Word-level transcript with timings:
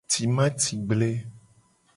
Timati 0.11 0.73
gble. 0.87 1.11